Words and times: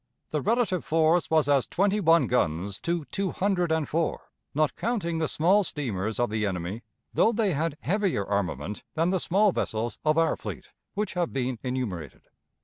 The 0.31 0.41
relative 0.41 0.83
force 0.83 1.29
was 1.29 1.47
as 1.47 1.67
twenty 1.67 1.99
one 1.99 2.25
guns 2.25 2.79
to 2.81 3.05
two 3.11 3.29
hundred 3.29 3.71
and 3.71 3.87
four, 3.87 4.31
not 4.55 4.75
counting 4.75 5.19
the 5.19 5.27
small 5.27 5.63
steamers 5.63 6.19
of 6.19 6.31
the 6.31 6.43
enemy, 6.43 6.81
though 7.13 7.31
they 7.31 7.51
had 7.53 7.77
heavier 7.81 8.25
armament 8.25 8.81
than 8.95 9.11
the 9.11 9.19
small 9.19 9.51
vessels 9.51 9.99
of 10.03 10.17
our 10.17 10.35
fleet, 10.35 10.71
which 10.95 11.13
have 11.13 11.31
been 11.31 11.59
enumerated. 11.61 12.23